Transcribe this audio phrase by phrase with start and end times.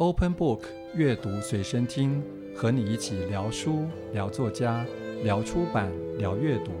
[0.00, 0.60] Open Book
[0.94, 2.22] 阅读随身听，
[2.56, 3.84] 和你一起聊书、
[4.14, 4.82] 聊作家、
[5.22, 6.72] 聊出版、聊阅读，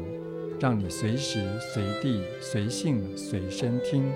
[0.58, 4.10] 让你随时随地随性随身听。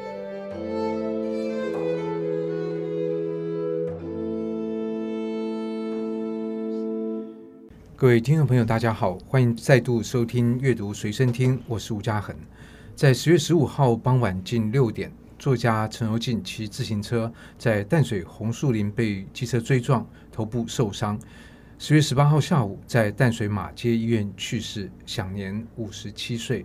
[7.95, 12.35] 各位听众朋友，大家好，欢迎再度收听阅读随身听，我是吴家恒。
[12.95, 15.13] 在十月十五号傍晚近六点。
[15.39, 21.19] 作家陈柔静骑自行车在淡水红树林被机车追撞，头部受伤。
[21.79, 26.65] 十月十八号下午，在淡水马街医院去世，享年五十七岁。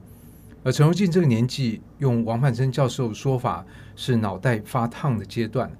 [0.63, 3.65] 而陈柔縉这个年纪，用王泛森教授的说法
[3.95, 5.71] 是脑袋发烫的阶段。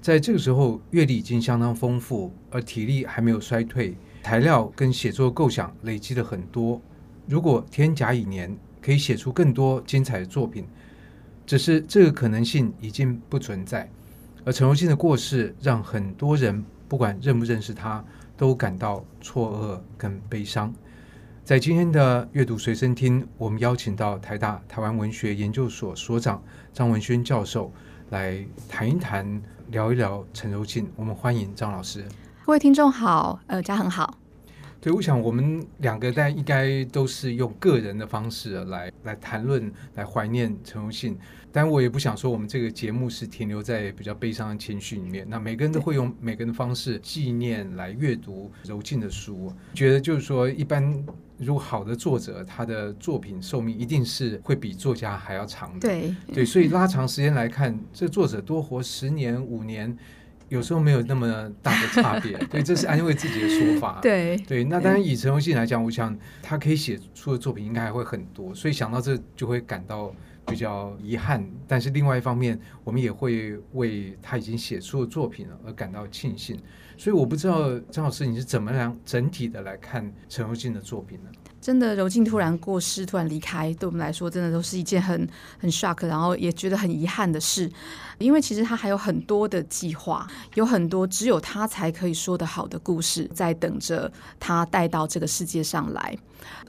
[0.00, 6.80] 在这个时候，阅历已经相当丰富，而体力还没有衰退，材料跟写作构想累积了很多。
[7.26, 10.66] 如果天甲乙年，可以写出更多精彩的作品。
[11.48, 13.90] 只是这个可能性已经不存在，
[14.44, 18.04] 而陈柔静的过世让很多人不管认不认识他，
[18.36, 20.70] 都感到错愕跟悲伤。
[21.42, 26.42] 在今天的阅读随身听，我们邀请到台大台湾文学研究所所长
[26.74, 27.72] 张文轩教授
[28.10, 30.86] 来谈一谈、聊一聊陈柔静。
[30.96, 32.04] 我们欢迎张老师。
[32.44, 34.17] 各位听众好，呃，家恒好。
[34.80, 41.18] 对，我想我们两个大家应该都是用个人的方式来来谈论、来怀念陈荣信。
[41.50, 45.26] 但我也不想说我们这个节目是停留在比较悲伤的情绪里面。
[45.28, 49.52] 那每个人都会用每个人的方式纪念来阅读柔静的书。
[49.74, 51.04] 觉得就是说，一般
[51.38, 55.88] 如果好的作者，他的作品寿命一定是会比作家还要长的。
[55.88, 59.96] 对对，所以拉长时间来看，这作者多活十年、五年。
[60.48, 63.98] 有时候没有那么大的差别， 对，这是安慰自己的说法。
[64.02, 70.14] 对对，那当然以陈荣信来讲，我想他可以写出的作品应该还会很多，所以想到这就会感到
[70.46, 71.46] 比较遗憾。
[71.66, 76.58] 但是另外一方面，我们也会为他已经写出的作品而感到庆幸。
[76.96, 81.30] 所以我不知道张老师你是怎么样整体的来看陈荣信的作品呢？
[81.60, 87.70] 真的，柔静突然过世，突然离开，对我们来说，真的都是一件很很 shock，然后也觉得很遗憾的事。
[88.18, 94.10] 因为其实他还有很多的计划，有很多只有他才可以说得好的故事，在等着
[94.40, 96.16] 他带到这个世界上来。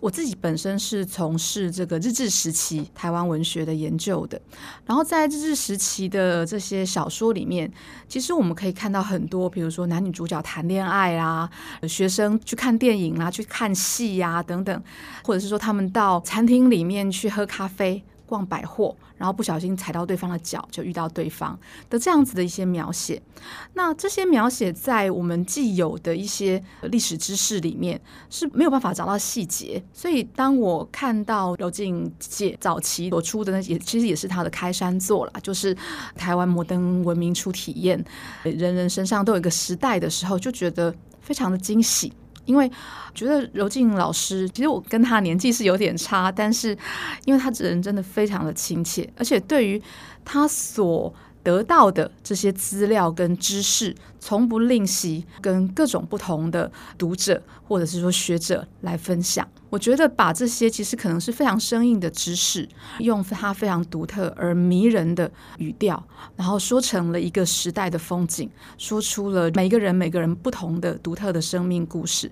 [0.01, 4.39] 我自己本身是从事这个日治时期台湾文学的研究的，
[4.85, 7.71] 然后在日治时期的这些小说里面，
[8.07, 11.49] 其实我们可以看到很多，比如说男女主角谈恋爱啊，
[11.87, 14.78] 学生去看电影啊，去看戏呀等等。
[15.23, 21.57] 或者是说，他们到餐厅里面去喝咖啡、逛百货，然后不小心踩到对方的脚，就遇到对方
[21.89, 23.21] 的这样子的一些描写。
[23.73, 29.81] 那这些描写在我们既有的一些历史知识里面是没有办法找到细节。
[29.93, 35.75] 所以，当我看到柔静姐早期所出的那些，其实也是她的开山作啦，就是
[36.15, 38.03] 台湾摩登文明初体验，
[38.43, 42.13] 人人身上都有一个时代的时候，就觉得非常的惊喜。
[42.49, 42.69] 因为
[43.13, 46.75] 觉得柔静老师，其实我跟他年纪是有点差，但是
[47.25, 49.79] 因为他这人真的非常的亲切，而且对于
[50.25, 51.13] 他所
[51.43, 59.47] 得到的这些资料跟知识，从不吝惜跟各种不同的读者或者是说学者来分享。
[59.69, 62.67] 我觉得把这些其实可能是非常生硬的知识，
[62.99, 66.03] 用他非常独特而迷人的语调，
[66.35, 72.31] 然后说成了一个时代的风景，说出了每个人每个人不同的独特的生命故事。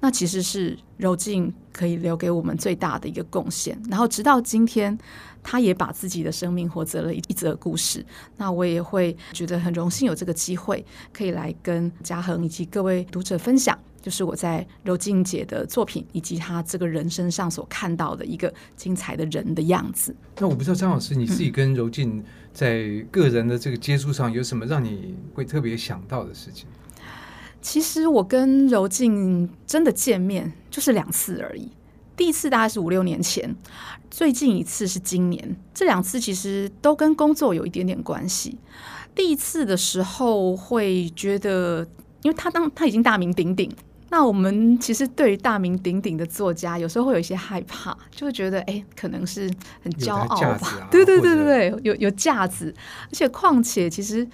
[0.00, 3.80] 那其实是柔静可以留给我们最大的一个贡献。
[3.88, 4.96] 然后直到今天，
[5.42, 8.04] 他也把自己的生命活成了一则故事。
[8.36, 20.14] 那我也会觉得很荣幸有这个机会，可以来跟嘉恒以及各位读者分享，就是我在柔静姐的作品以及她这个人身上所看到的一个精彩的人的样子。
[20.38, 22.22] 那我不知道张老师你自己跟柔静
[22.52, 26.66] 在个人的这个接触上有什么让你会特别想到的事情？
[27.68, 31.70] 其实我跟柔静真的见面就是两次而已，
[32.16, 33.54] 第一次大概是五六年前，
[34.10, 35.54] 最近一次是今年。
[35.74, 38.58] 这两次其实都跟工作有一点点关系。
[39.14, 41.86] 第一次的时候会觉得，
[42.22, 43.70] 因为他当他已经大名鼎鼎，
[44.08, 49.42] 那我们其实对于大名鼎鼎的作家，有时候会有一些害怕，就会觉得哎，可能是
[49.82, 50.68] 很骄傲吧？
[50.80, 54.26] 啊、对对对对对，有有架子，而且况且其实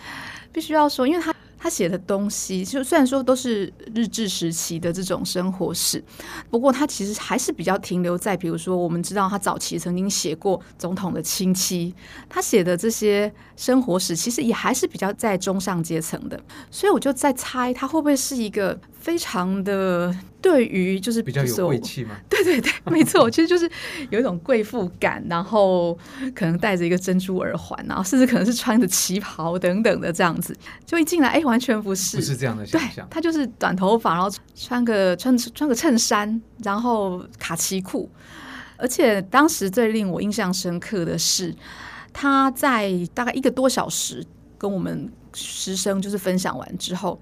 [0.53, 1.35] 必须要说，因为他。
[1.65, 6.05] 他写的东西，就虽然说都是日治时期的这种生活史，
[6.51, 11.95] 不过他其实还是比较停留在，比如说我们知道他早期曾经写过总统的亲戚，
[12.29, 16.39] 他写的这些生活史，其实也还是比较在中上阶层的。
[16.71, 20.11] 所以我就在猜，他会不会是一个非常的
[20.41, 23.71] 对于就是比较有贵气嘛， 对对对， 没错，其实就是
[24.09, 25.93] 有一种贵妇感，然后
[26.35, 30.57] 可能戴着一个珍珠耳环，然后甚至可能是穿着旗袍等等的这样子，
[30.87, 38.09] 就一进来，哎，完全不是，不是这样的想象，他就是短头发，然后穿个穿穿个衬衫，然后卡其裤，
[38.79, 41.55] 而且当时最令我印象深刻的是，
[42.11, 44.25] 他在大概一个多小时
[44.57, 47.21] 跟我们师生就是分享完之后。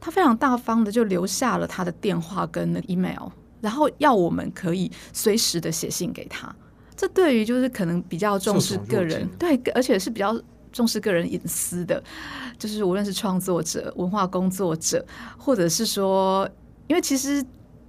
[0.00, 3.28] 他非常大方的就留下了他的电话跟 email，
[3.60, 6.54] 然后要我们可以随时的写信给他。
[6.96, 10.40] 这对于就是可能比较重视个人，对，而且是比较
[10.72, 12.02] 重视个人隐私的，
[12.58, 15.04] 就是无论是创作者、文化工作者，
[15.36, 16.48] 或者是说，
[16.86, 17.44] 因为其实。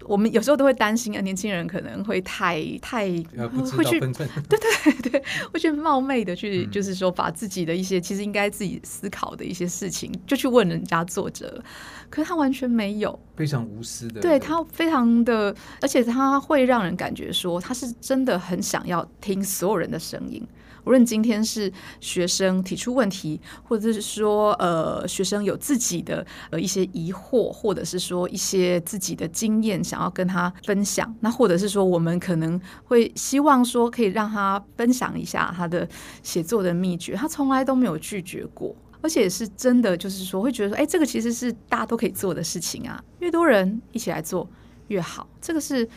[0.09, 5.23] 我们有时候都会担心啊，年轻人可能会太太会去，对对对对，
[5.53, 11.63] 会去冒昧的去，嗯、就是说把自己的一些其实应该自己思考的一些事情，就去问人家作者，
[12.09, 20.43] 可是他完全没有，非常无私的，对他非常的，而且他会让人感觉说他是真的很想要听所有人的声音。
[20.85, 35.87] 无论今天是学生提出问题，或者是说呃学生有自己的呃一些疑惑，或者是说一些自己的经验想要跟他分享，那或者是说我们可能会希望说可以让他分享一下他的
[36.23, 44.49] 写作的秘诀，他从来都没有拒绝过，而且是真的就是说会觉得说，哎，这个其实是大家都可以做的事情啊，越多人一起来做
[44.87, 45.87] 越好，这个是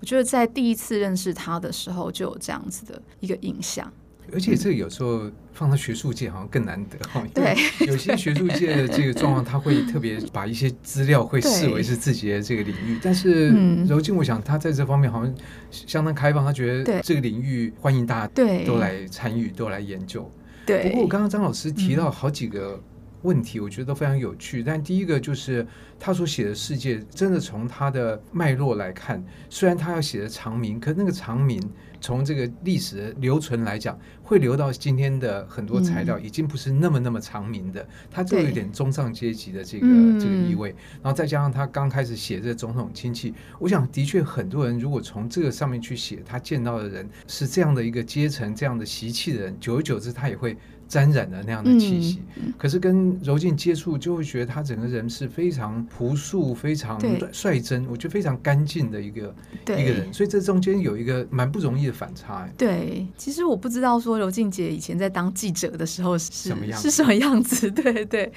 [0.00, 3.92] 我觉得在第一次认识他的时候就有这样子的一个印象。
[4.32, 7.54] 而且这个有时候放到学术界好像更难得哈，对，
[7.86, 12.98] 有些学术界的这个状况，他会特别把一些资料会视为是自己的这个领域。
[13.02, 13.50] 但是
[13.84, 15.34] 柔静，我想他在这方面好像
[15.70, 18.32] 相当开放，他觉得这个领域欢迎大家
[18.64, 20.30] 都来参与，都来研究。
[20.64, 20.90] 对。
[20.90, 22.80] 不过刚刚张老师提到好几个
[23.22, 24.62] 问题，我觉得都非常有趣。
[24.62, 25.66] 但第一个就是
[26.00, 31.60] 他所写的世界，真的从他的脉络来看，虽然他要写的长名，可是那个长名。
[32.02, 39.86] 从这个历史的留存来讲，会留到今天的很多材料，已经不是那么那么长明的，它就有一点中上阶级的这个
[40.20, 40.74] 这个意味。
[41.00, 50.56] 然后再加上他刚开始写这个总统亲戚，我想的确很多人如果从这个上面去写，他见到的人是这样的一个阶层、这样的习气的人，久而久之，他也会。
[50.92, 57.00] 沾染了那样的气息，嗯、可是跟柔静接触，就会觉得他整个人是非常朴素、非常
[57.32, 59.34] 率真，我觉得非常干净的一个
[59.68, 60.12] 一个人。
[60.12, 62.46] 所以这中间有一个蛮不容易的反差。
[62.58, 67.70] 对，其实我不知道说柔静姐以前在当记者的时候是什么样子，是什么样子。
[67.70, 68.30] 对对，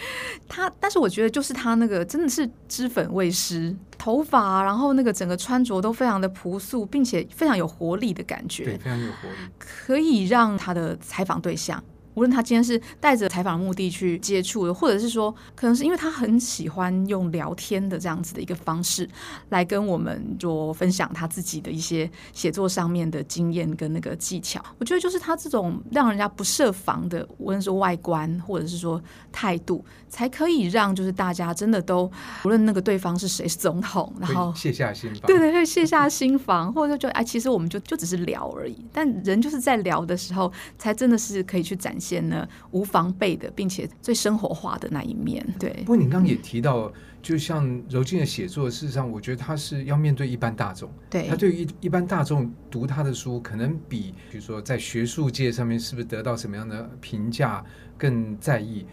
[0.48, 11.84] 她，但是我觉得就是她那个真的是脂粉未施，头发，然后那个整个穿着都非常的朴素，并且非常有活力的感觉，对，非常有活力，可以让他的采访对象。
[12.16, 19.08] 无论他今天是带着采访的目的去接触的，或者是说，可能是因为他很喜欢用聊天的这样子的一个方式
[19.50, 24.64] 来跟我们做分享他自己的一些写作上面的经验跟那个技巧。
[24.80, 29.02] 我觉得就是他这种让人家不设防的，无论是外观或者是说
[29.32, 32.10] 态度，才可以让就是大家真的都
[32.46, 38.86] 无论那个对方是谁是总统，然后卸下心防，对对对，卸下心防，或者就哎，其实我们就就只是聊而已。
[38.94, 42.05] 但人就是在聊的时候，才真的是可以去展现。
[42.06, 45.46] 些呢无防备的，并且最生活化的那一面。
[45.60, 46.92] 对，不过你刚刚也提到，
[47.22, 50.90] 就像柔静的写作，事实上，我觉得他是要面对一般大众。
[51.10, 57.66] 对，他对于一一般大众读他的书，可能比比如说在学术界上面是不是得到什么样的评价
[57.98, 58.86] 更在意。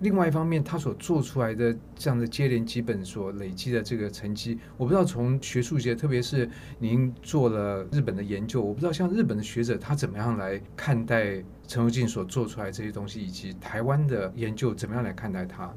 [0.00, 6.46] 另外一方面，他所做出来的这样的接连几本所累积的这个成绩，我不知道从学术界，特别是
[6.78, 15.72] 您做了日本的研究，我不知道像日本的学者他怎么样来看待陈柔静所做出来这些东西，以及台湾的研究怎么样来看待它。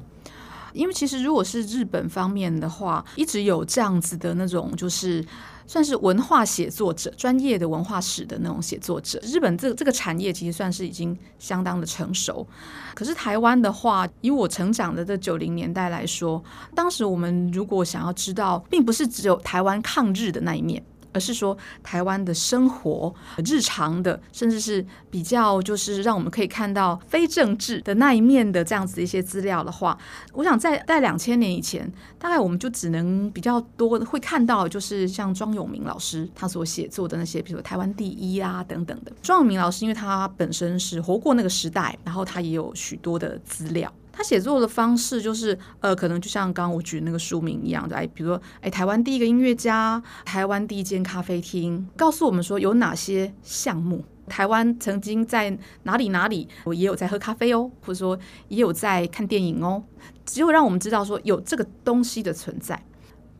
[0.72, 5.24] 因为其实如果是日本方面的话，一直有这样子的那种就是。
[5.66, 9.20] 算是文化写作者，专业的文化史的那种写作者。
[9.22, 12.44] 日本这这个产业其实算是已经相当的成熟，
[12.92, 16.42] 可是台湾的话，以我成长的这九零年代来说，
[16.74, 20.82] 当时我们如果想要知道，并不是只有台湾抗日的那一面。
[21.12, 23.14] 而是说台湾的生活、
[23.44, 29.96] 日常的，甚至是比较就是让我们可以看到非政治的那一面的这样子一些资料的话，
[30.32, 39.12] 我想在在两千年以前，大概我们就只能比较多会看到，就是像庄永明老师他所写作的那些，比如台湾第一啊等等的。
[39.22, 43.92] 庄永明老师因为他本身是活过那个时代，然后他也有许多的资料。
[44.20, 59.82] 他写作的方式就是，呃，可能就像刚刚我举那个书名一样的，哎，比如说，哎，台湾第一个音乐家，台湾第一间咖啡厅，告诉我们说有哪些项目，台湾曾经在哪里哪里，我也有在喝咖啡哦，或者说也有在看电影哦，
[60.26, 62.78] 只有让我们知道说有这个东西的存在。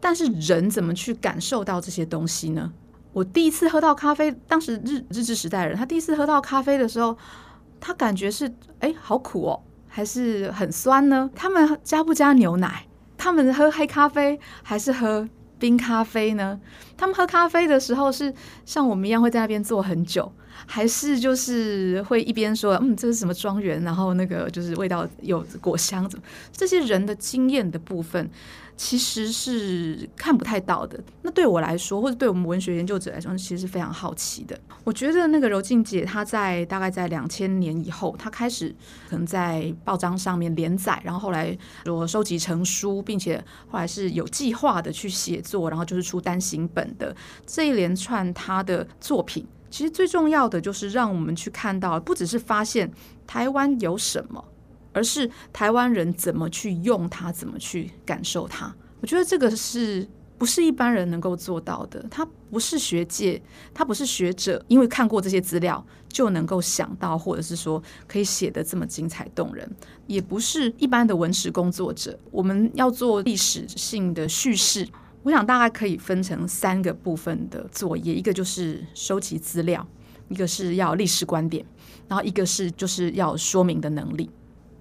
[0.00, 2.72] 但是人怎么去感受到这些东西呢？
[3.12, 7.18] 我第一次喝到咖啡，当时日日治时代人，他第一次喝到咖啡的时候，
[7.78, 9.60] 他感觉是哎，好苦哦，
[9.90, 11.28] 还是很酸呢？
[11.35, 12.87] 他们加不加牛奶？
[13.18, 15.28] 他们喝黑咖啡还是喝
[15.59, 16.59] 冰咖啡呢？
[16.97, 18.32] 他们喝咖啡的时候是
[18.64, 20.32] 像我们一样会在那边坐很久，
[20.64, 28.30] 还是就是会一边说嗯，这是什么庄园，然后那个就是味道有果香，怎么这些人的经验的部分。
[28.82, 30.99] 其实是看不太到的。
[31.20, 34.58] 那对我来说，或者对我们文学研究者来说，其实是非常好奇的。
[34.84, 38.75] 我觉得那个柔静姐，她在大概在两千年以后，她开始
[39.10, 47.14] 可能在报章上面连载，然后后来我收集成书，并且后来是有计划的去写作，然后就是出单行本的
[47.46, 49.46] 这一连串她的作品。
[49.68, 52.90] 其实最重要的就是让我们去看到，不只是发现
[53.26, 54.42] 台湾有什么。
[54.92, 58.75] 而是台湾人怎么去用它，怎么去感受它。
[59.00, 60.06] 我觉得这个是
[60.37, 62.04] 不是一般人能够做到的？
[62.11, 63.40] 他不是学界，
[63.73, 69.70] 他不是学者，因为看过这些资料就能够想到，或者是说可以写得这么精彩动人。
[70.06, 72.18] 也不是一般的文史工作者。
[72.30, 74.87] 我们要做历史性的叙事，
[75.23, 79.87] 我想大概可以分成三个部分的作业：一个就是收集资料，
[80.28, 81.64] 一个是要历史观点，
[82.09, 84.28] 然后一个是就是要说明的能力。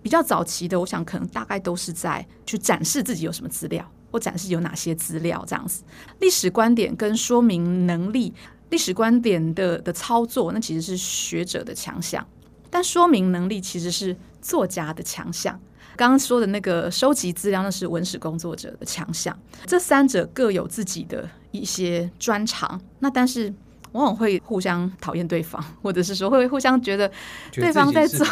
[0.09, 5.83] 比较早期的，我想可能大概都是在去展示自己有什么资料，或展示有哪些资料这样子。
[6.19, 8.33] 历史观点跟说明能力，
[8.71, 12.23] 历史观点的的操作，那其实是学者的强项；
[12.71, 15.59] 但说明能力其实是作家的强项。
[15.95, 19.37] 刚刚说的那个收集资料，那是文史工作者的强项。
[19.67, 23.53] 这三者各有自己的一些专长，那但是。
[23.93, 27.09] 往往会互相讨厌对方， 或者是说会互相觉得
[27.51, 28.25] 对方在做，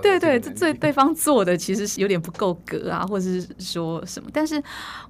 [0.00, 4.28] 对对，这对对方做的其实是有点不够格啊，或者是说什么。
[4.32, 4.56] 但是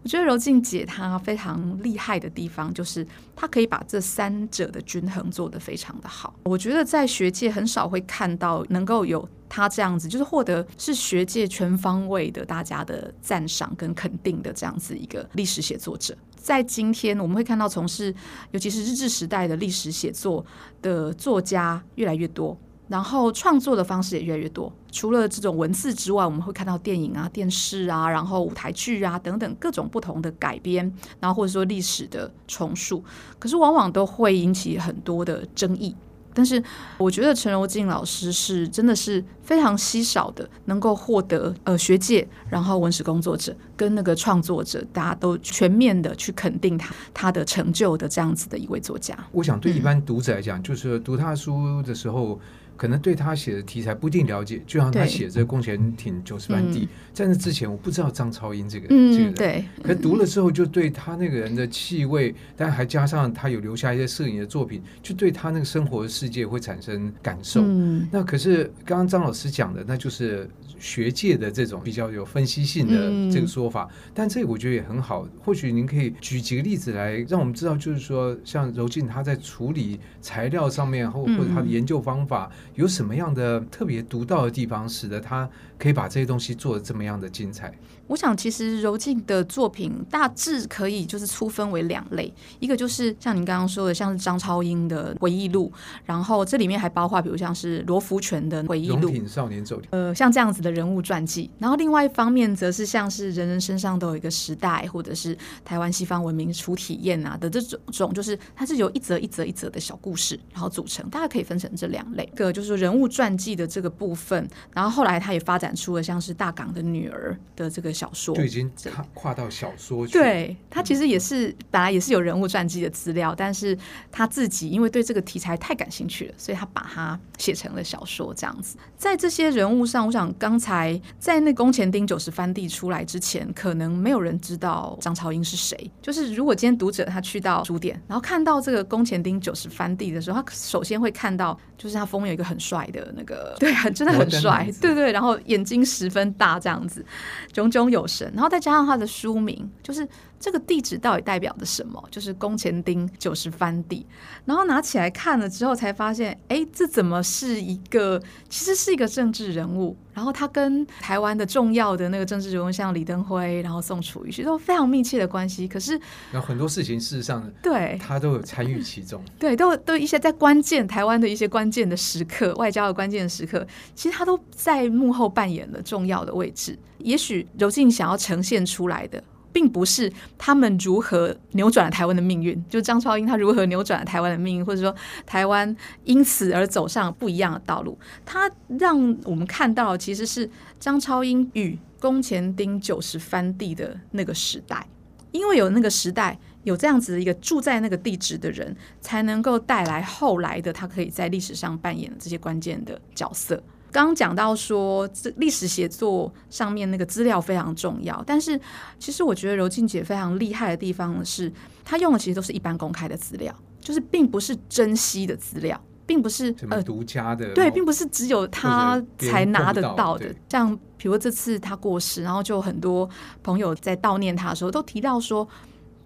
[0.03, 6.35] 我觉得柔静姐她非常厉害的地方，就是他可以把这三者的均衡做得非常的好。
[6.45, 16.17] 我觉得在学界很少会看到能够有他这样子，就是获得是学界全方位的大家的赞赏跟肯定的这样子一个历史写作者。
[16.37, 18.14] 在今天，我们会看到从事，
[18.50, 20.45] 尤其是日治时代的历史写作
[20.83, 22.55] 的作家越来越多，
[22.88, 24.73] 然后创作的方式也越来越多。
[24.93, 33.03] 除了这种文字之外，我们会看到电影啊、电视啊，然后舞台剧啊等等各种不同的改编，然后或者说历史的重塑，
[33.38, 35.95] 可是往往都会引起很多的争议。
[36.37, 36.61] 但是
[36.99, 49.17] 我觉得陈柔静老师是真的是非常稀少的，能够获得呃学界，然后文史工作者跟那个创作者，大家都全面的去肯定他他的成就的这样子的一位作家。
[49.31, 52.38] 我想对一般读者来讲，嗯、就是读他书的时候。
[52.76, 67.61] 可能对他写的题材不一定了解，就像他写这个宫前町九十番地，在那之前我不知道张超英这个、嗯、这个人，对，可读了之后就对他那个人的气味，但还加上他有留下一些摄影的作品，就对他那个生活的世界会产生感受。
[67.64, 70.49] 嗯、那可是刚刚张老师讲的，那就是
[70.85, 75.26] 学界的这种比较有分析性的这个说法，嗯、但这个我觉得也很好。
[75.43, 82.50] 或许您可以举几个例子来让我们知道，就是说像柔静他在处理材料上面，或或者他的研究方法。
[82.75, 85.49] 有什么样的特别独到的地方，使得他
[85.79, 87.73] 可以把这些东西做的这么样的精彩？
[88.07, 95.73] 我想，其实柔静的作品大致可以就是粗分为两类，一个就是像您刚刚说的，像是张超英的回忆录，
[96.05, 101.50] 然后这里面还包括比如像是罗福全的回忆录，《少年走呃，像这样子的人物传记。
[101.59, 112.28] 然后另外一方面，则是像是人人身上都有一个时代，或者是台湾西方文明初体验啊的这种种，就是它是由一则一则一则的小故事然后组成，大家可以分成这两类。
[112.31, 117.95] 一个就是人物传记的这个部分，然后后来他也发展出了像是大港的女儿的这个。
[117.95, 120.14] 小说就已经跨跨到小说去。
[120.14, 123.78] 对，他其实也是本来也是有人物传记的资料，但是
[124.11, 128.76] 他自己因为对这个题材太感兴趣了，所以他把它写成了小说这样子。
[128.99, 135.90] 在这些人物上，我想刚才在那宫前町九十番地出来之前，可能没有人知道张超英是谁。
[136.02, 147.04] 就是如果今天读者他去到书店，然后看到这个宫前町九十番地的时候，他首先会看到就是他封面有一个很帅的那个， 对，很真的很帅，对对，然后眼睛十分大这样子，
[147.52, 150.06] 炯炯有神，然后再加上他的书名，就是
[150.38, 152.02] 这个地址到底代表的什么？
[152.11, 154.06] 就是宫前町九十番地。
[154.44, 158.20] 然后拿起来看了之后，才发现，哎，这怎么是一个？
[158.49, 159.96] 其实是一个政治人物。
[160.14, 165.68] 然后他跟台湾的重要的那个政治人物，像李登辉，然后宋楚瑜，其实都非常密切的关系。
[165.68, 166.00] 可是，
[166.33, 169.23] 有很多事情事实上，对他都有参与其中。
[169.38, 176.78] 对，都都一些在关键台湾的一些关键的时刻，外交的关键的时刻，其实他都在幕后扮演了重要的位置。
[176.99, 179.23] 也许柔静想要呈现出来的，
[179.54, 184.94] 并不是他们如何扭转了台湾的命运，就张超英他如何扭转了台湾的命运，或者说
[185.25, 187.96] 台湾因此而走上不一样的道路。
[188.26, 194.87] 他让我们看到，其实是张超英与宫前町九十番地的那个时代，
[195.30, 196.38] 因为有那个时代。
[196.64, 203.62] 有这样子的一个住在那个地址的人，才能够带来后来的他可以在历史上扮演的这些关键的角色。
[203.95, 208.61] 刚刚讲到说，这历史写作上面那个资料非常重要，但是
[208.99, 211.53] 其实我觉得柔静姐非常厉害的地方是，
[211.85, 220.29] 她用的其实都是一般公开的资料，就是并不是珍稀的资料，并不是呃独家的，呃，对，并不是只有他才拿得到的。
[220.33, 223.09] 到像比如这次他过世，然后就很多
[223.45, 225.49] 朋友在悼念他的时候，都提到说。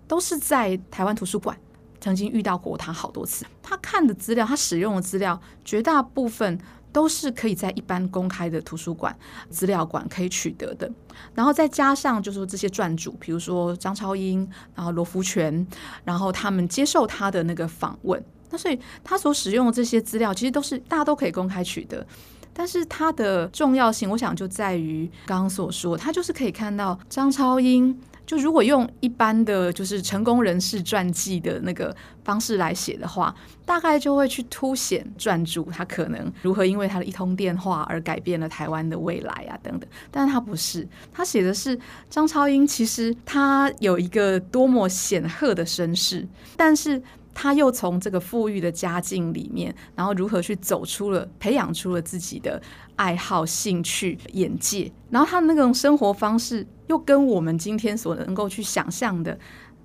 [0.07, 1.55] 都是在台湾图书馆
[2.01, 3.45] 曾经遇到过他好多次。
[3.63, 6.59] 他看的资料，他使用的资料，绝大部分
[6.93, 9.17] 都是可以在一般公开的图书馆、
[9.51, 10.91] 资料馆可以取得的。
[11.35, 15.67] 然后再加上就是说这些撰主，比如说张超英，然后罗福全，
[16.05, 22.07] 然后他们接受他的那个访问，那所以他所使用的这些资料，其实都是大家都可以公开取得。
[22.53, 27.97] 但是它的重要性，我想就在于刚刚所说，他就是可以看到张超英。
[28.29, 39.89] 就如果用一般的就是成功人士传记的那个方式来写的话，大概就会去凸显传主他可能如何因为他的一通电话而改变了台湾的未来啊等等。
[40.11, 41.79] 但是他不是，他写的是
[42.11, 47.03] 张超英，其实他有一个多么显赫的身世，但是。
[47.41, 52.61] 他又从这个富裕的家境里面，然后如何去走出了、培养出了自己的
[52.97, 59.39] 爱好、兴趣、眼界，然后他的那种生活方式又跟我们今天所能够去想象的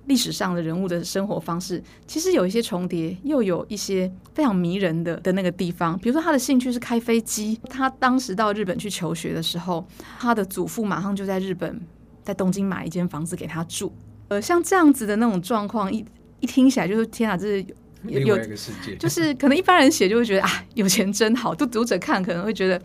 [0.06, 5.96] 历史上的人物的生活方式，其实有一些重叠，又有一些非常迷人的的那个地方。
[6.00, 9.86] 比如说，他的兴趣是开飞机，他当时到日本去求学的时候，
[10.18, 11.80] 他的祖父马上就在日本
[12.24, 13.94] 在东京买一间房子给他住。
[14.26, 16.04] 呃，像这样子的那种状况一。
[16.44, 17.62] 一听起来就是天啊，这是
[18.06, 21.54] 有另外一个世界， 就是可能一般人写就会觉得啊，有钱真好。
[21.54, 22.78] 就读者看可能会觉得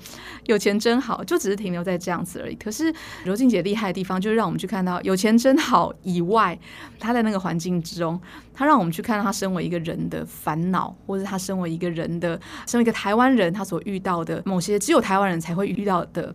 [0.45, 2.55] 有钱真好，就只是停留在这样子而已。
[2.55, 2.93] 可是
[3.25, 6.57] 柔静姐厉害的地方，就是让我们去看到有钱真好以外，
[6.97, 8.17] 她在那个环境之中，
[8.53, 16.33] 她让我们去看到她身为一个人的烦恼，或者她身为一个人的，身为一个台湾人，她所遇到的某些只有台湾人才会遇到的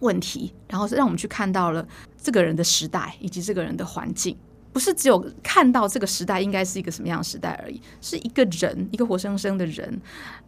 [0.00, 1.88] 问题，然后是让我们去看到了
[2.22, 4.36] 这个人的时代以及这个人的环境。
[4.72, 10.00] 不是只有看到这个时代应该是一个什么样的时代而已，是一个人，一个活生生的人，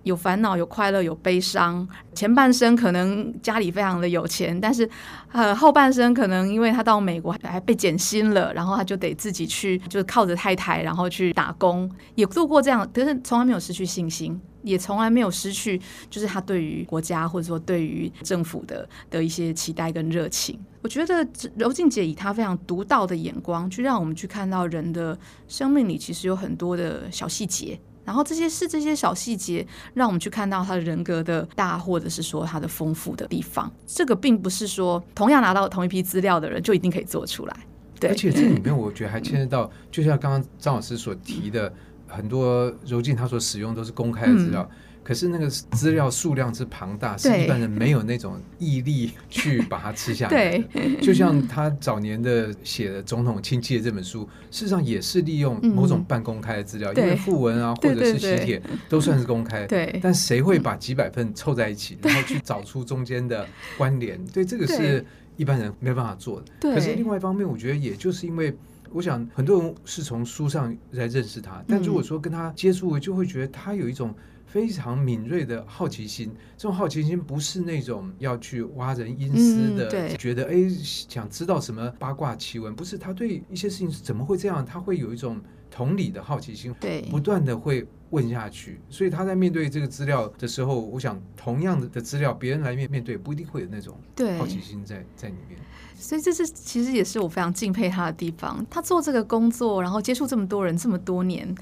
[0.04, 1.86] 有烦恼，有快乐，有悲伤。
[2.14, 4.88] 前半生可能家里非常的有钱，但是
[5.32, 14.40] 呃后半生可能因为他到美国还被减薪了，然后他就得自己去，就是靠着太太，然后去打工，也做过这样，可是从来没有失去信心。
[14.62, 15.80] 也从来没有失去，
[16.10, 20.60] 就是他对于国家或者说对于政府的的一些期待跟热情。
[20.82, 33.70] 我觉得柔静姐以她非常独到的眼光，去让我们去看到人的生命里其实有很多的小细节，然后这些是这些小细节，让我们去看到他的人格的大，或者是说他的丰富的地方。
[33.86, 37.56] 这个并不是说同样拿到同一批资料的人就一定可以做出来。
[37.98, 41.72] 对，而且这里面我觉得还牵涉到，就像刚刚张老师所提的。
[42.12, 44.76] 很多柔静她所使用都是公开的资料，嗯，
[45.10, 50.64] 可是那个资料数量之庞大，是一般人没有那种毅力去把它吃下来的。
[50.72, 54.20] 对，就像他早年的写的《总统亲戚》的这本书，
[54.52, 59.66] 事实上也是利用某种半公开的资料，嗯，因为附文啊或者是喜帖都算是公开。
[59.66, 63.44] 对，但谁会把几百份凑在一起，然后去找出中间的
[63.76, 64.24] 关联？
[64.26, 65.04] 对，这个是
[65.36, 66.46] 一般人没办法做的。
[66.60, 68.56] 对，可是另外一方面，我觉得也就是因为。
[68.92, 74.12] 我想很多人是从书上来认识他，但如果说跟他接触，就会觉得他有一种
[74.50, 76.34] 非常敏锐的好奇心。
[76.56, 82.98] 这种好奇心不是那种要去挖人阴私的，觉得哎想知道什么八卦奇闻，不是。
[82.98, 88.80] 他对一些事情是怎么会这样，他会有一种同理的好奇心，对，不断的会问下去。
[88.90, 93.96] 所以他在面对这个资料的时候，我想同样的资料，别人来面面对，不一定会有那种
[94.38, 95.58] 好奇心在在里面。
[95.94, 98.64] 所以这是其实也是我非常敬佩他的地方。
[98.70, 101.54] 他做这个工作，然后接触这么多人这么多年，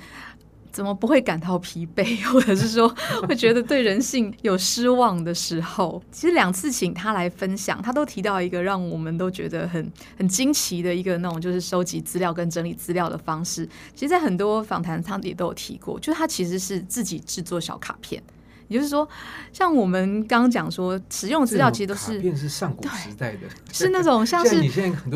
[0.71, 2.89] 怎么不会感到疲惫， 或者是说
[3.29, 6.03] 会觉得对人性有失望的时候？
[6.13, 13.69] 其实两次请他来分享，他都提到一个让我们都觉得很很惊奇的一个那种就是收集资料跟整理资料的方式。
[13.95, 18.23] 其实，在很多访谈他也都有提过，就是他其实是自己制作小卡片。
[18.69, 19.09] 也就是说，
[19.53, 23.41] 像我们刚刚讲说，使用资料其实都是卡片是上古时代的，
[23.73, 24.63] 是那种像 是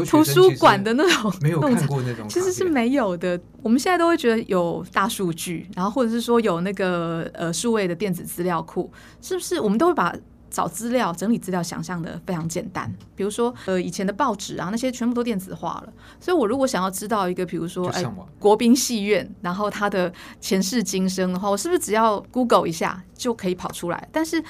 [0.04, 3.38] 图书馆的那种，没有看过那种，其实是没有的。
[3.62, 9.60] 我们现在都会觉得有大数据，然后或者是说有那个呃数位的电子资料库，是不是？
[9.60, 10.12] 我们都会把
[10.52, 12.92] 找资料、整理资料想象的非常简单。
[13.16, 15.92] 比如说，呃，以前的报纸啊，那些全部都电子化了。
[16.20, 18.04] 所以我如果想要知道一个，比如说，哎，
[18.38, 24.08] 国宾戏院，然后它的前世今生的话，我是不是只要 Google 一下就可以跑出来？
[24.12, 24.44] 但是。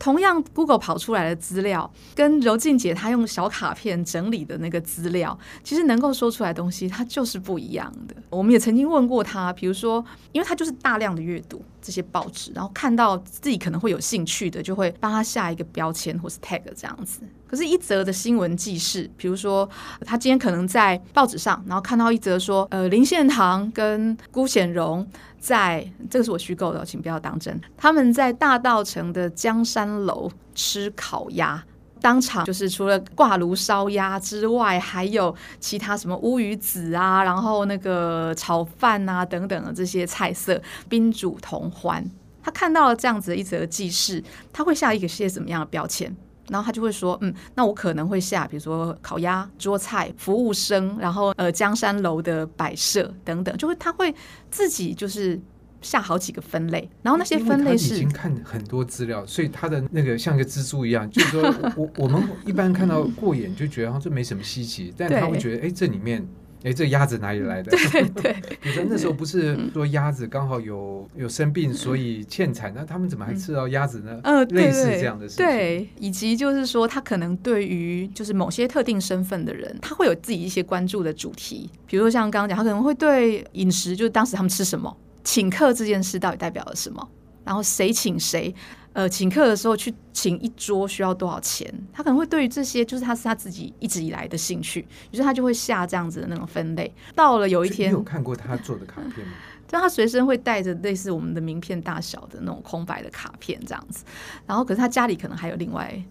[0.00, 8.16] 同样，Google 跑出来的资料跟柔静姐她用小卡片整理的那个资料，其实能够说出来的东西，它就是不一样的。
[8.30, 17.20] 我们也曾经问过她，比如说，因为她就是大量的阅读这些报纸，然后看到自己可能会有兴趣的，就会帮她下一个标签或是 tag 这样子。
[17.46, 19.68] 可是，一则的新闻记事，比如说，
[20.06, 25.06] 她今天可能在报纸上，然后看到一则说，呃，林献堂跟辜显荣。
[25.40, 27.58] 在这个是我虚构的，请不要当真。
[27.76, 31.60] 他们在大稻城的江山楼吃烤鸭，
[32.00, 42.04] 当场就是除了挂炉烧鸭之外，还有其他什么乌鱼子啊，然后那个炒饭啊等等的这些菜色，宾主同欢。
[42.42, 44.22] 他看到了这样子的一则记事，
[44.52, 46.14] 他会下一个些什么样的标签？
[46.50, 54.14] 然后他就会说，嗯，那我可能会下，比如说烤鸭、桌菜、服务生，然后呃江山楼的摆设等等，就会他会
[54.50, 55.40] 自己就是
[55.80, 61.42] 下好几个分类，然后那些分类是已经看很多资料，所以他的那个像一个蜘蛛一样，就是说
[61.76, 66.26] 我 我们一般看到过眼就觉得好像这没什么稀奇，但他会觉得哎这里面。
[66.62, 67.70] 哎，这鸭子哪里来的？
[67.70, 74.20] 对对， 比如说那时候不是说鸭子刚好有有生病，所以欠产，那他们怎么还吃到鸭子呢？
[74.24, 75.46] 嗯，类似这样的事情。
[75.46, 84.94] 对，以及就是说，他可能对于就是某些特定身份的人，他会有自己一些关注的主题，比如说像刚刚讲，他可能会对饮食，就是当时他们吃什么，
[85.24, 87.08] 请客这件事到底代表了什么，
[87.44, 88.54] 然后谁请谁。
[88.92, 91.72] 呃，请客的时候去请一桌需要多少钱？
[91.92, 96.92] 他可能会对于这些，就是他是他自己一直以来的兴趣，于是他就会下这样子的那种分类。
[97.14, 99.32] 到了有一天，你有看过他做的卡片吗？
[99.68, 104.04] 就他随身会带着类似我们的名片大小的那种空白的卡片这样子。
[104.44, 106.02] 然后，可是他家里可能还有另外，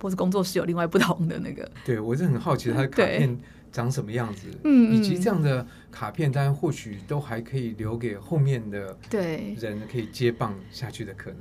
[0.00, 1.68] 或是工作室有另外不同的那个。
[1.84, 3.36] 对，我是很好奇他的卡片
[3.72, 11.40] 长什么样子，嗯，以及这样的卡片，当然或许都还可以留给后面的对人可以接棒下去的可能。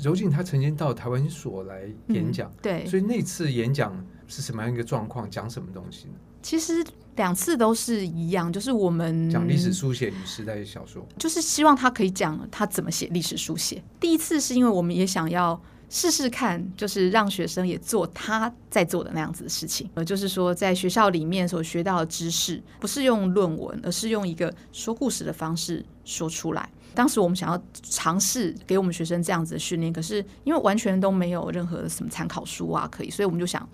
[0.00, 3.92] 柔静她曾经到台湾所来演讲，嗯，对，所以那次演讲
[4.26, 5.28] 是什么样一个状况？
[5.30, 6.14] 讲什么东西呢？
[6.40, 6.84] 其实
[7.16, 13.82] 两次都是一样，就是我们讲历史书写与时代小说，就是希望他可以讲他怎么写历史书写。
[13.98, 26.70] 第一次是因为我们也想要试试看，就是让学生也做他在做的那样子的事情，呃，就是说在学校里面所学到的知识，不是用论文，而是用一个说故事的方式说出来。
[26.94, 33.68] 当时我们想要尝试给我们学生这样子的训练，可是因为完全都没有任何的什么参考书啊可以，所以我们就想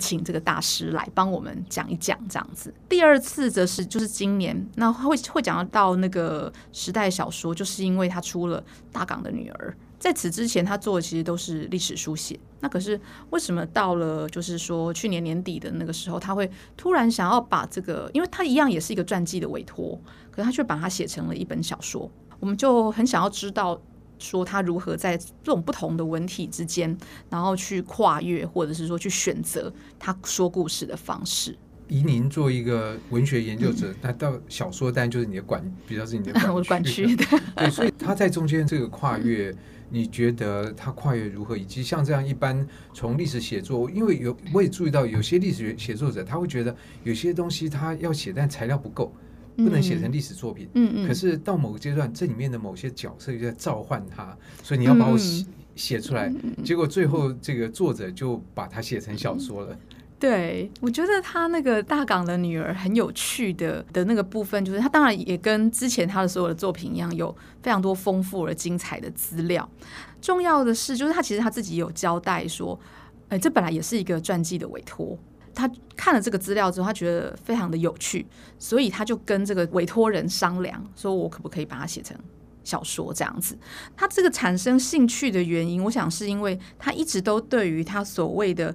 [0.00, 2.74] 请这个大师来帮我们讲一讲这样子。
[2.88, 12.38] 第二次则是就是今年，那会会讲到那个时代小说，就是因为他出了《大港的女儿》，在此之前他做的其实都是历史书写。
[12.58, 12.98] 那可是
[13.30, 20.00] 为什么到了就是说去年年底的那个时候，他会突然想要把这个，因为他一样也是一个传记的委托，
[20.32, 22.10] 可是他却把它写成了一本小说。
[22.40, 23.80] 我们就很想要知道，
[24.18, 26.96] 说他如何在这种不同的文体之间，
[27.28, 31.56] 然后去跨越，或者是说去选择他说故事的方式。
[31.88, 37.24] 以您做一个文学研究者，那、嗯、到小说当然就是你的管，比较是你的管 我管区 的。
[37.56, 39.54] 对，所以他在中间这个跨越，
[39.90, 41.56] 你觉得他跨越如何？
[41.56, 49.12] 以及像这样一般从历史写作，因为有我也注意到有些历史写作者，他会觉得有些东西他要写，但材料不够。
[49.56, 56.32] 不能写成历史作品，嗯嗯，可是到某个阶段，这里面的某些角色就在召唤他，所以你要把我写写出来。
[56.64, 59.76] 结果最后这个作者就把它写成小说了。
[60.18, 69.68] 对，我觉得他那个大港的女儿很有趣的的那个部分，就是他当然也跟之前他的所有的作品一样，有非常多丰富而精彩的资料。
[70.22, 72.78] 重要的是，就是他其实他自己有交代说，
[73.28, 75.18] 哎，这本来也是一个传记的委托。
[75.54, 78.26] 他看了这个资料之后，他觉得非常的有趣，
[78.58, 82.16] 所以他就跟这个委托人商量，说我可不可以把它写成
[82.64, 83.56] 小说这样子。
[83.96, 88.74] 他这个产生兴趣的原因，我想是因为他一直都对于他所谓的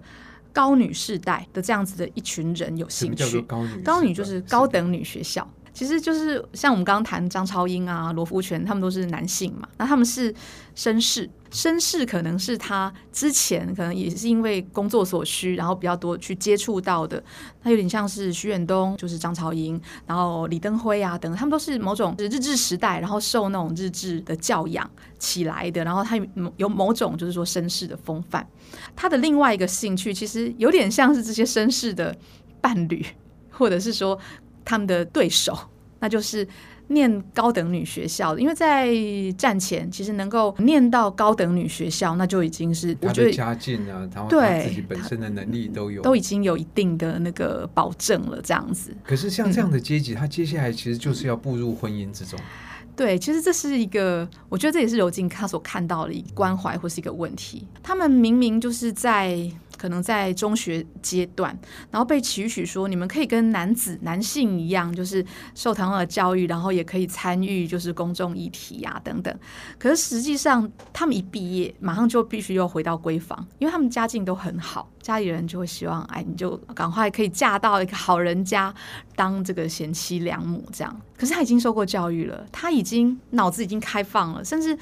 [0.53, 3.41] 高女世代的这样子的一群人有兴趣。
[3.41, 5.47] 高女，高女就是高等女学校。
[5.71, 9.67] 其实就是像我们刚刚谈张超英啊、罗福全，他们都是男性嘛。
[9.77, 10.33] 那他们是
[10.75, 17.23] 绅士，绅士可能是他之前可能也是因为工作所需，然后比较多去接触到的。
[17.61, 25.83] 他有点像是徐远东，就是张超英，然后李登辉啊等，他们都是某种日治时代，然后受那种日治的教养起来的。
[25.83, 26.19] 然后他
[26.57, 28.47] 有某种就是说绅士的风范。
[28.95, 32.15] 他的另外一个兴趣，其实有点像是这些绅士的
[32.61, 33.05] 伴侣，
[33.51, 34.19] 或者是说。
[34.65, 35.57] 他们的对手，
[35.99, 36.47] 那就是
[36.89, 38.41] 念高等女学校的。
[38.41, 38.91] 因为在
[39.37, 48.41] 战前，其实能够念到高等女学校，那就已经是我觉得家境啊，他自己本身的能力都有，都已经有一定的那个保证了。
[48.41, 48.95] 这样子。
[49.03, 52.39] 可是像这样的阶级，嗯、他接下来其实就是要步入婚姻之中。
[52.95, 57.65] 对，其实这是一个，我觉得这也是柔静他所看到的一个关怀或是一个问题。
[57.81, 59.49] 他们明明就是在。
[59.79, 61.57] 可能在中学阶段，
[61.89, 69.33] 然后被期许说，你们可以跟男子、男性一样，就是受同样的教育，然后也可以参与就是公众议题呀、等等。
[69.77, 78.73] 可是实际上，他们一毕业，马上就必须又回到闺房，因为他们家境都很好，家里人就会希望，哎，你就赶快可以嫁到一个好人家，
[79.15, 81.01] 当这个贤妻良母这样。
[81.17, 84.77] 可是他已经受过教育了，他已经脑子已经开放了，甚至。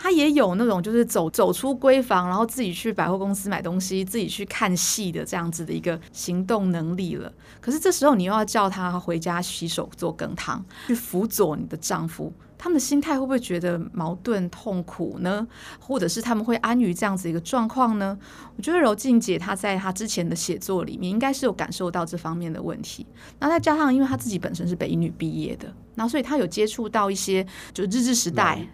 [0.00, 7.32] 他也有那种就是走走出闺房，然后自己去百货公司买东西，自己去看戏的这样子的一个行动能力了。
[7.60, 12.32] 可是这时候你又要叫他回家洗手做羹汤，去辅佐你的丈夫。
[12.60, 15.46] 他们的心态会不会觉得矛盾痛苦呢？
[15.78, 18.18] 或者是他们会安于这样子一个状况呢？
[18.56, 23.06] 我觉得柔静姐她在她之前的写作里面，应该是有感受到这方面的问题。
[23.38, 28.64] 那再加上，因为她自己本身是北女毕业的，然后所以他有接触到一些就日治时代，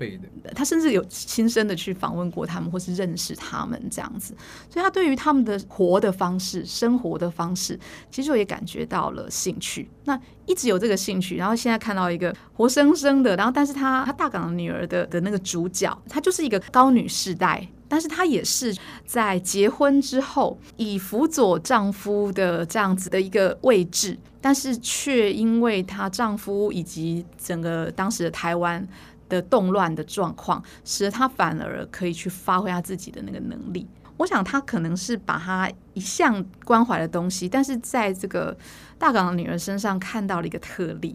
[0.55, 4.37] 他甚至有亲身的去访问过他们，或是认识他们这样子。
[4.69, 9.89] 所以他对于他们的活的方式、生活的方式，其实我也感觉到了兴趣。
[10.05, 18.77] 那一直有这个兴趣，然后现在看到一个活生生的，然后但是他他大港的女儿的的那个主角，她就是一个高女世代，但是她也是
[19.07, 28.85] 在结婚之后以辅佐丈夫的这样子的一个位置，但是却因为她丈夫以及整个当时的台湾
[29.29, 33.87] 的动乱的状况，使得她反而可以去发挥她自己的那个能力。
[34.17, 38.57] 我想她可能是把她一向关怀的东西，但是在这个。
[38.97, 41.15] 大港的女儿身上看到了一个特例，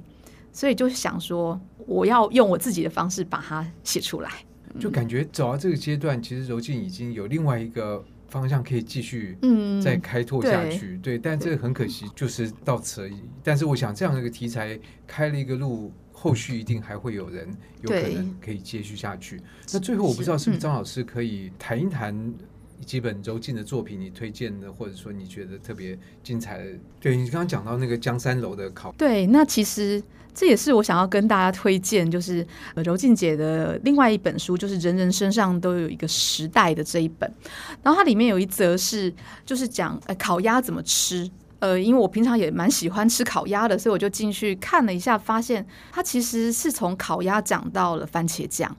[0.51, 4.29] 所以就想说，我要用我自己的方式把它写出来。
[4.77, 10.95] 就感觉走到这个阶段，其实柔静已经有另外一个方向可以继续嗯再开拓下去。
[10.95, 13.21] 嗯、对，对，但这个很可惜，就是到此而已。
[13.43, 14.77] 但是我想这样的一个题材
[15.07, 17.47] 开了一个路，后续一定还会有人
[17.81, 19.41] 有可能可以接续下去。
[19.71, 22.33] 那最后我不知道是不是张老师可以谈一谈。
[22.85, 26.65] 几本柔静的作品，你推荐的，或者说你觉得特别精彩的？
[26.99, 30.01] 对，你刚刚讲到那个江山楼的考，对，那其实
[30.33, 37.31] 这也是我想要跟大家推荐，就是柔静姐的另外一本书，就是人人身上都有一个时代的这一本。
[37.83, 39.13] 然后它里面有一则是，
[39.45, 41.29] 就是讲呃烤鸭怎么吃。
[41.59, 48.73] 呃，因为我平常也蛮喜欢吃烤鸭的，所以我就进去看了一下，发现它其实是从烤鸭讲到了番茄酱。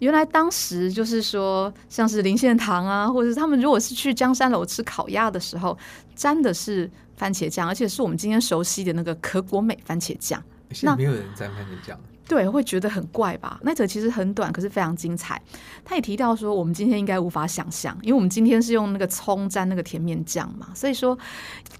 [0.00, 5.76] 原来当时就是说，像是林献堂啊，或者是他们如果是去江山楼吃烤鸭的时候，
[6.14, 10.42] 沾的是番茄酱，而且是我们今天熟悉的那个可果美番茄酱。
[10.72, 11.98] 现在没有人沾番茄酱。
[12.26, 13.60] 对，会觉得很怪吧？
[13.62, 15.40] 那则其实很短，可是非常精彩。
[15.84, 21.18] 他也提到说，我们今天应该无法想象，因为我们今天是用那个葱沾那个甜面酱嘛，所以说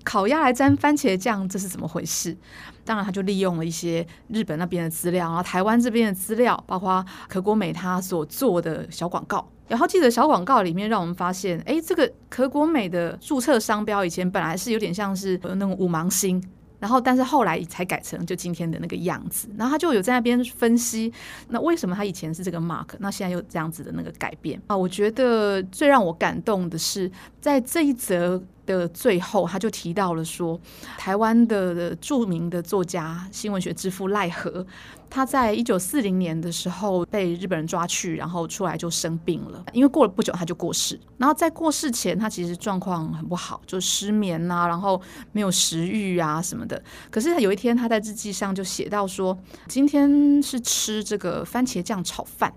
[0.02, 2.37] 烤鸭来沾番茄酱，这是怎么回事？
[2.85, 9.50] 当然，他就利用了一些日本那边的资料，然后台湾这边的资料，包括可果美他所做的小广告。
[9.66, 16.42] 然后记得小广告里面让我们发现，哎，这个可果美的注册商标以前本来是有点像是那种五芒星。
[16.84, 19.48] 然后，但是后来才改成就今天的那个样子。
[19.56, 21.10] 然后他就有在那边分析，
[21.48, 24.76] 那为什么他以前是这个 mark，那现在又这样子的那个改变啊？
[24.76, 30.60] 我觉得最让我感动的是，在这一则的最后，他就提到了说，
[30.98, 34.66] 台湾的著名的作家、新闻学之父赖和。
[35.14, 39.64] 他在一九四零年的时候被日本人抓去，然后出来就生病了。
[39.72, 40.98] 因为过了不久他就过世。
[41.16, 45.00] 然后在过世前，他其实状况很不好，就失眠呐、啊，然后
[45.31, 46.83] 没有食欲啊什么的。
[47.12, 52.53] 可是有一天他在日记上就写到说：“今天是吃这个番茄酱炒饭，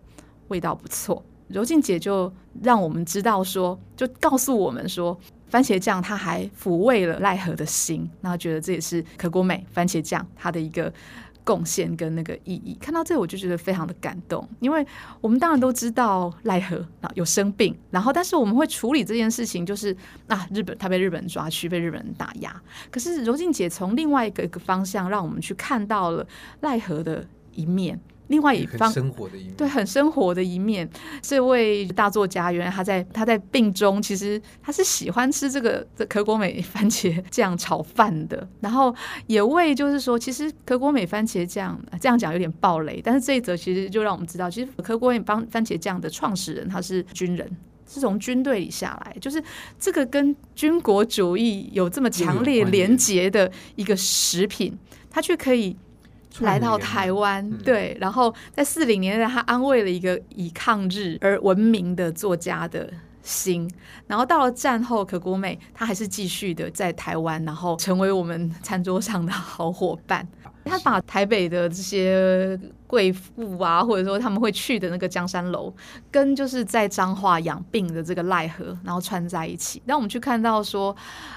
[0.48, 5.16] 味道不错。”柔静姐就让我们知道说，就告诉我们说，
[5.48, 8.10] 番茄酱它还抚慰了赖和的心。
[8.22, 10.92] 那觉得这也是可果美番茄酱它的一个。
[11.48, 14.86] 贡献跟那个意义，看到这我就觉得非常的感动，因为
[15.22, 19.96] 我们当然都知道奈何啊有生病，然后但是我们会处理这件事情，就是
[20.28, 26.28] 啊日本他被日本人抓去，被日本人打压，可是柔静姐从另外一个一个方向，让我们去看到了
[26.60, 27.98] 奈何的一面。
[28.28, 30.90] 另外一方，生活的一面，对，很生活的一面。
[31.22, 38.48] 这位大作家，原来他在他在病中，其实他是喜欢吃这个这可果美番茄酱炒饭的。
[38.60, 38.94] 然后
[39.28, 47.50] 也为就是说，其实可果美番茄酱这样讲有点暴雷，但是这一则其实就让我们知道，其实可果美番番茄酱的创始人他是军人，
[47.88, 49.42] 是从军队里下来，就是
[49.80, 54.78] 这个跟军国主义有这么强烈连结的一个食品，
[55.10, 55.78] 它却可以。
[56.42, 63.70] 来到台湾，嗯、对，然后在四零年代，他安慰了一个以抗日而闻名的作家的心，
[64.08, 70.28] 然后到了战后，可国美他还是继续的在台湾，然后成为我们餐桌上的好伙伴。
[70.68, 75.74] 他把台北的这些贵妇啊，或者说他们会去的那个江山楼，
[76.12, 80.94] 跟就是在彰化养病的这个赖和，然后串在一起，让我们去看到说，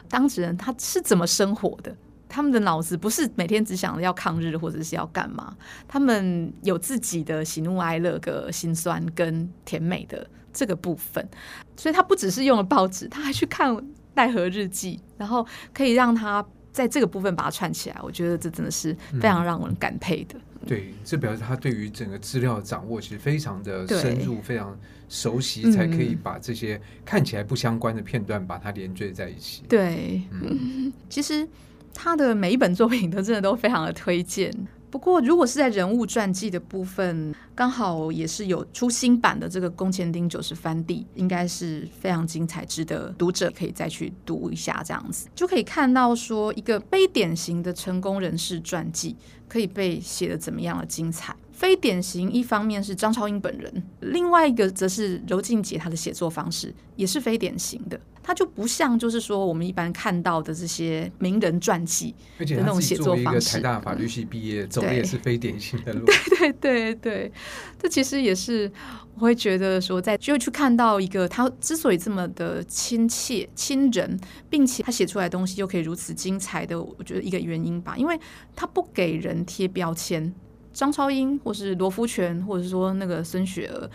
[0.09, 1.95] 当事人他是怎么生活的。
[2.31, 5.55] 他们的脑子不是每天只想着要抗日或者是要干嘛，
[5.89, 11.29] 他们有自己的喜怒哀乐、个辛酸跟甜美的这个部分，
[11.77, 13.77] 所以他不只是用了报纸，他还去看
[14.15, 17.97] 奈何日记，然后可以让他在这个部分把它串起来。
[18.01, 20.37] 我觉得这真的是非常让人感佩的。
[20.61, 29.65] 嗯、对，这表示他对于整个资料的掌握其实非常的深入，非常熟悉，才可以把这些看起来不相关的片段把它连缀在一起。
[29.69, 31.49] 对，嗯， 其实。
[31.95, 34.53] 他的每一本作品都真的都非常的推荐。
[34.91, 44.83] 不过，如果是在人物传记的部分，刚好也是有出新版的这个宫前町九十番地，应该是非常精彩，值得读者可以再去读一下。
[44.85, 49.15] 这样子就可以看到说，一个非典型的成功人士传记
[49.47, 51.37] 可以被写的怎么样的精彩。
[51.61, 53.71] 非典型，一方面是张超英本人，
[54.01, 58.01] 另外一个则是柔静姐她的写作方式也是非典型的。
[58.23, 63.59] 她就不像，就是说我们一般看到的这些名人传记的那种写作方式。
[63.59, 66.07] 台大法律系毕业，走的也是非典型的路。
[66.39, 67.33] 对对对对，
[67.79, 68.73] 这其实也是
[69.17, 74.19] 我会觉得说，在就去看到一个他之所以这么的亲切亲人，
[74.49, 78.19] 并且他写出来的东西又可以如此精彩的，我觉得一个原因吧，因为
[78.57, 80.33] 他不给人贴标签。
[80.81, 83.91] 张超英，或是罗福全，或者是说那个孙雪儿。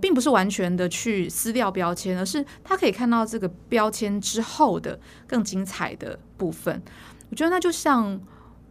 [0.00, 6.82] 并不是完全的去撕掉标签，而是他可以看到这个标签之后的更精彩的部分。
[7.28, 8.18] 我觉得那就像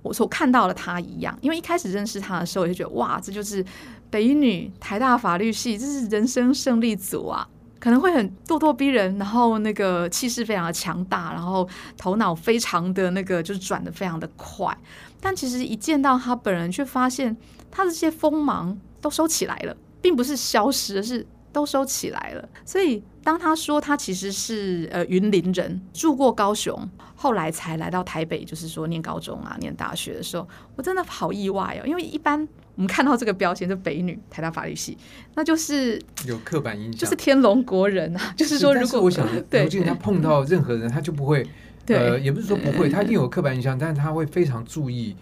[0.02, 3.64] 我所看到的他一样，因为一开始认识他的时候，我就觉得哇，这就是
[4.10, 7.48] 北一女台大法律系，这是人生胜利组啊，
[7.80, 14.76] 可能会很咄咄逼人，然后那个气势非常的强大，然后头脑非常的那个就是转得非常的快。
[15.22, 17.38] 但其实一见到他本人，却发现
[17.72, 19.76] 他的这些锋芒都收起来了。
[20.02, 22.50] 并不是消失，而是都收起来了。
[22.64, 31.86] 所以当他说他其实是呃云林人，住过高雄，后来才来到台北，就是说念高中啊、念大学的时候，我真的好意外哦。
[31.86, 32.40] 因为一般
[32.76, 34.98] 我们看到这个标签，就北女台大法律系，
[35.36, 38.34] 那就是有刻板印象，就是天龙国人啊。
[38.38, 41.46] 就是说，如果我想，如今他碰到任何人，他就不会，
[41.86, 45.14] 对呃，也不是说不会，他一定有刻板印象，但是他会非常注意。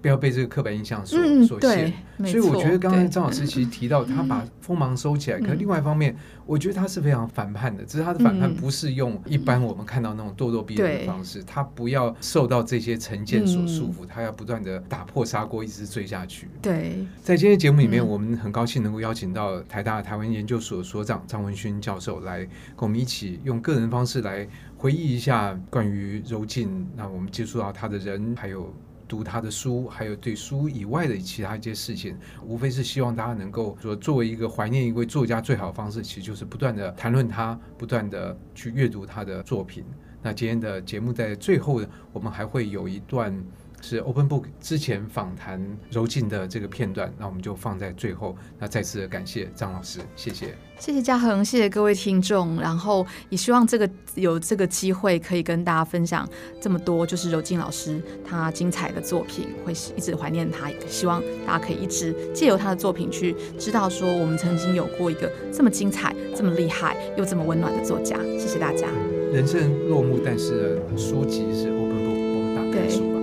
[0.00, 16.48] 不要被这个刻板印象所、嗯、所限，所以我觉得刚才张老师其实提到他把锋芒收起来，可是另外一方面，我觉得他是非常反叛的，只是他的反叛不是用一般我们看到那种咄咄逼人的方式，他不要受到这些成见所束缚，他要不断的打破砂锅，一直追下去。
[16.62, 28.72] 对，在今天节目里面，我们很高兴能够邀请到台大台湾研究所所长张文勋教授来跟我们一起用个人方式来回忆一下关于柔静，那我们接触到他的人还有。
[29.08, 39.84] 读他的书，还有对书以外的其他一些事情，无非是希望大家能够说，作为一个怀念一位作家最好的方式，其实就是不断的谈论他，不断的去阅读他的作品。
[40.22, 41.80] 那今天的节目在最后，
[42.12, 43.32] 我们还会有一段。
[43.80, 45.60] 是 Open Book 之前访谈
[45.90, 48.36] 柔静的这个片段，那我们就放在最后。
[48.58, 52.60] 那再次感谢张老师，谢谢，谢谢嘉恒，谢谢各位听众。
[52.60, 56.28] 然后也希望这个有这个机会可以跟大家分享
[56.60, 60.70] 这么多，就是柔静老师他精彩的作品，会一直怀念他。
[60.88, 68.18] 希望大家可以一直借由他的作品去知道说，我们曾经有过一个这么精彩、这么厉害又这么温暖的作家。
[68.38, 68.88] 谢谢大家。
[69.32, 73.15] 人生落幕，但是书籍是 Open Book，我们打开书。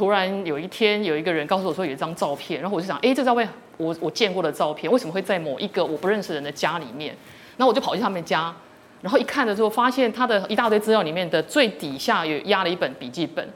[0.00, 7.14] 突然有一天，有一个人告诉我说有一张照片，然后我就想，哎，这照片我我见过的照片，为什么会在某一个我不认识人的家里面？
[7.58, 8.50] 然后我就跑去他们家，
[9.02, 13.46] 然后一看的时候，发现他的一大堆资料里面的最底下有压了一本笔记本，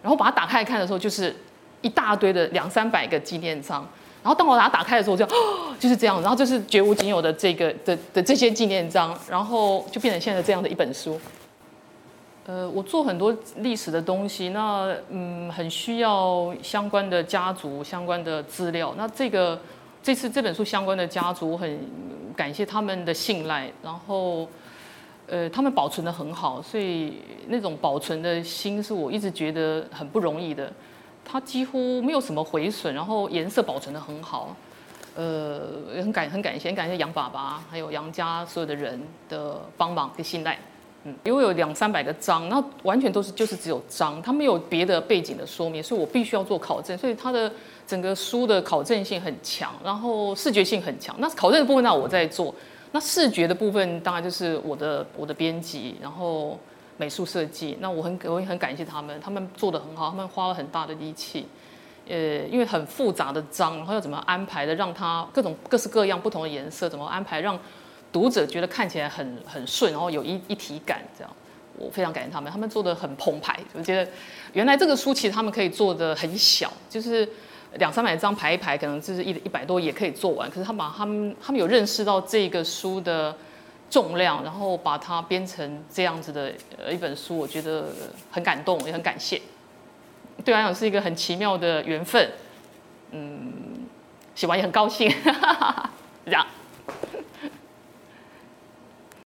[0.00, 1.36] 然后把它打开来看的时候，就是
[1.82, 3.86] 一大堆的两三百个纪念章。
[4.22, 11.20] 然后当我把它打开的时候，我就哦，就是这样，然后就是绝无仅有的这个的的这些纪念章，然后就变成现在这样的一本书。
[12.50, 18.92] 呃，我做很多历史的东西，那嗯，很需要相关的家族、相关的资料。
[18.96, 19.56] 那这个
[20.02, 21.78] 这次这本书相关的家族，我很
[22.36, 24.48] 感谢他们的信赖，然后
[25.28, 30.72] 呃，他们保存得很好，所以那种保存的心是我一直觉得很不容易的。
[31.24, 34.56] 它几乎没有什么毁损，然后颜色保存得很好，
[35.14, 35.60] 呃，
[35.94, 40.58] 很感很感谢，很感谢杨爸爸还有杨家所有的人的帮忙跟信赖。
[41.04, 47.50] 嗯，因为有两三百个章，那完全都是就是只有章，它没有别的背景的说明，所以我必须要做考证，所以它的
[47.86, 51.16] 整个书的考证性很强，然后视觉性很强。
[51.18, 52.54] 那考证的部分呢，我在做，
[52.92, 56.58] 那视觉的部分当然就是我的我的编辑，然后
[56.98, 61.46] 美术设计，那我很我也很感谢他们，他们做得很好，他们花了很大的力气，
[62.08, 62.16] 呃，
[62.50, 67.58] 因为很复杂的章，然后要怎么安排的，让它各种各式各样不同的颜色，怎么安排让。
[68.12, 71.32] 读者觉得看起来很很顺，然后有一一体感，这样
[71.78, 73.58] 我非常感谢他们，他们做的很澎湃。
[73.72, 74.10] 我觉得
[74.52, 77.28] 原来这个书其实他们可以做的很小，就是
[77.74, 80.50] 两三百张排一排，可能就是一一百多也可以做完。
[80.50, 83.34] 可是他把他们他们有认识到这个书的
[83.88, 87.86] 重量，然后把它编成这样子的呃一本书，我觉得
[88.30, 89.40] 很感动，也很感谢。
[90.44, 92.30] 对我来讲是一个很奇妙的缘分，
[93.12, 93.52] 嗯，
[94.34, 95.10] 写完也很高兴，
[96.26, 96.46] 这样。